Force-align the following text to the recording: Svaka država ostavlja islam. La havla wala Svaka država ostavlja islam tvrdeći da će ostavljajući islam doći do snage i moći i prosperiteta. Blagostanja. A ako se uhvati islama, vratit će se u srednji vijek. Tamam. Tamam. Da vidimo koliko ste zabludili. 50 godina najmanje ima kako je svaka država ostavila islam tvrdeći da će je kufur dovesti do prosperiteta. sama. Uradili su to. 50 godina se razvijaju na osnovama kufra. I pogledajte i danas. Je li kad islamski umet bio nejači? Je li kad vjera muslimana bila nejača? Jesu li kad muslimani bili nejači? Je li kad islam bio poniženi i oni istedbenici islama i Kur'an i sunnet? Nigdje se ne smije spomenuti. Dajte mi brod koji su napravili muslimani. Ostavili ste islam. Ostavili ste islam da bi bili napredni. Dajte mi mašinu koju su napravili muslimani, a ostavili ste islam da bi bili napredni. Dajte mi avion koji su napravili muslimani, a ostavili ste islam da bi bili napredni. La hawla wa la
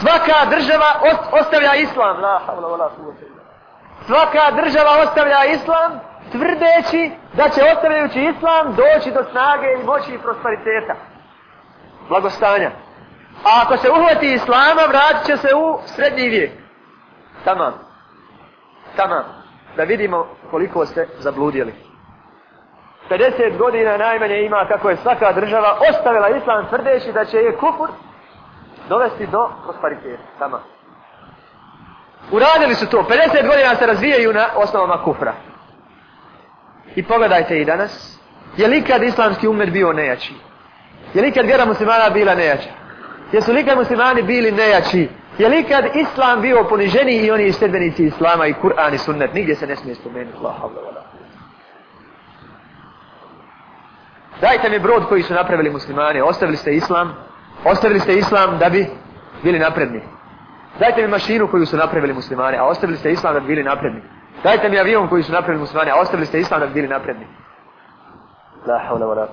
Svaka 0.00 0.50
država 0.50 0.90
ostavlja 1.40 1.74
islam. 1.74 2.20
La 2.20 2.40
havla 2.46 2.68
wala 2.68 2.88
Svaka 4.06 4.50
država 4.62 4.90
ostavlja 5.02 5.44
islam 5.44 6.00
tvrdeći 6.32 7.10
da 7.32 7.48
će 7.48 7.60
ostavljajući 7.74 8.20
islam 8.20 8.76
doći 8.76 9.10
do 9.10 9.24
snage 9.30 9.66
i 9.72 9.84
moći 9.84 10.14
i 10.14 10.18
prosperiteta. 10.18 10.94
Blagostanja. 12.08 12.70
A 13.44 13.62
ako 13.64 13.76
se 13.76 13.90
uhvati 13.90 14.32
islama, 14.32 14.82
vratit 14.88 15.26
će 15.26 15.36
se 15.36 15.54
u 15.54 15.78
srednji 15.86 16.28
vijek. 16.28 16.52
Tamam. 17.44 17.72
Tamam. 18.96 19.24
Da 19.76 19.82
vidimo 19.82 20.26
koliko 20.50 20.86
ste 20.86 21.08
zabludili. 21.18 21.74
50 23.10 23.58
godina 23.58 23.96
najmanje 23.96 24.40
ima 24.40 24.66
kako 24.68 24.90
je 24.90 24.96
svaka 24.96 25.32
država 25.32 25.78
ostavila 25.90 26.28
islam 26.28 26.68
tvrdeći 26.68 27.12
da 27.12 27.24
će 27.24 27.36
je 27.36 27.56
kufur 27.56 27.88
dovesti 28.88 29.26
do 29.26 29.48
prosperiteta. 29.64 30.22
sama. 30.38 30.60
Uradili 32.32 32.74
su 32.74 32.86
to. 32.86 32.96
50 32.96 33.46
godina 33.48 33.76
se 33.76 33.86
razvijaju 33.86 34.32
na 34.32 34.46
osnovama 34.56 35.04
kufra. 35.04 35.34
I 36.94 37.02
pogledajte 37.02 37.60
i 37.60 37.64
danas. 37.64 38.18
Je 38.56 38.68
li 38.68 38.82
kad 38.82 39.02
islamski 39.02 39.48
umet 39.48 39.70
bio 39.70 39.92
nejači? 39.92 40.34
Je 41.14 41.22
li 41.22 41.32
kad 41.32 41.46
vjera 41.46 41.64
muslimana 41.64 42.10
bila 42.10 42.34
nejača? 42.34 42.68
Jesu 43.32 43.52
li 43.52 43.64
kad 43.64 43.78
muslimani 43.78 44.22
bili 44.22 44.52
nejači? 44.52 45.08
Je 45.38 45.48
li 45.48 45.64
kad 45.64 45.84
islam 45.94 46.40
bio 46.40 46.64
poniženi 46.68 47.16
i 47.16 47.30
oni 47.30 47.46
istedbenici 47.46 48.04
islama 48.04 48.46
i 48.46 48.54
Kur'an 48.54 48.94
i 48.94 48.98
sunnet? 48.98 49.34
Nigdje 49.34 49.54
se 49.54 49.66
ne 49.66 49.76
smije 49.76 49.94
spomenuti. 49.94 50.38
Dajte 54.40 54.70
mi 54.70 54.78
brod 54.78 55.08
koji 55.08 55.22
su 55.22 55.34
napravili 55.34 55.70
muslimani. 55.70 56.20
Ostavili 56.20 56.56
ste 56.56 56.74
islam. 56.74 57.25
Ostavili 57.64 58.00
ste 58.00 58.14
islam 58.14 58.58
da 58.58 58.68
bi 58.68 58.86
bili 59.42 59.58
napredni. 59.58 60.00
Dajte 60.80 61.02
mi 61.02 61.08
mašinu 61.08 61.48
koju 61.48 61.66
su 61.66 61.76
napravili 61.76 62.12
muslimani, 62.12 62.56
a 62.56 62.64
ostavili 62.64 62.98
ste 62.98 63.12
islam 63.12 63.34
da 63.34 63.40
bi 63.40 63.46
bili 63.46 63.62
napredni. 63.62 64.02
Dajte 64.42 64.68
mi 64.68 64.78
avion 64.78 65.08
koji 65.08 65.22
su 65.22 65.32
napravili 65.32 65.60
muslimani, 65.60 65.90
a 65.90 66.00
ostavili 66.00 66.26
ste 66.26 66.40
islam 66.40 66.60
da 66.60 66.66
bi 66.66 66.72
bili 66.72 66.88
napredni. 66.88 67.26
La 68.66 68.80
hawla 68.88 69.06
wa 69.06 69.16
la 69.16 69.28